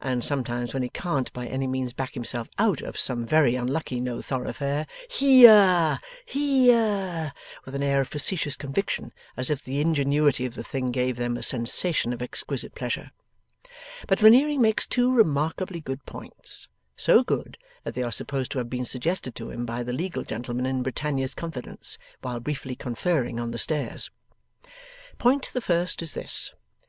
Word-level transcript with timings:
and 0.00 0.24
sometimes, 0.24 0.74
when 0.74 0.82
he 0.82 0.88
can't 0.88 1.32
by 1.32 1.46
any 1.46 1.68
means 1.68 1.92
back 1.92 2.14
himself 2.14 2.48
out 2.58 2.80
of 2.80 2.98
some 2.98 3.24
very 3.24 3.54
unlucky 3.54 4.00
No 4.00 4.20
Thoroughfare, 4.20 4.88
'He 5.08 5.44
a 5.44 5.52
a 5.52 5.54
r 5.54 6.00
He 6.26 6.72
a 6.72 6.74
a 6.74 7.22
r!' 7.26 7.32
with 7.64 7.76
an 7.76 7.82
air 7.84 8.00
of 8.00 8.08
facetious 8.08 8.56
conviction, 8.56 9.12
as 9.36 9.50
if 9.50 9.62
the 9.62 9.80
ingenuity 9.80 10.44
of 10.46 10.56
the 10.56 10.64
thing 10.64 10.90
gave 10.90 11.16
them 11.16 11.36
a 11.36 11.44
sensation 11.44 12.12
of 12.12 12.20
exquisite 12.20 12.74
pleasure. 12.74 13.12
But 14.08 14.18
Veneering 14.18 14.60
makes 14.60 14.84
two 14.84 15.12
remarkably 15.14 15.80
good 15.80 16.04
points; 16.06 16.66
so 16.96 17.22
good, 17.22 17.56
that 17.84 17.94
they 17.94 18.02
are 18.02 18.10
supposed 18.10 18.50
to 18.50 18.58
have 18.58 18.68
been 18.68 18.84
suggested 18.84 19.36
to 19.36 19.52
him 19.52 19.64
by 19.64 19.84
the 19.84 19.92
legal 19.92 20.24
gentleman 20.24 20.66
in 20.66 20.82
Britannia's 20.82 21.34
confidence, 21.34 21.98
while 22.20 22.40
briefly 22.40 22.74
conferring 22.74 23.38
on 23.38 23.52
the 23.52 23.58
stairs. 23.58 24.10
Point 25.18 25.52
the 25.52 25.60
first 25.60 26.02
is 26.02 26.14
this. 26.14 26.52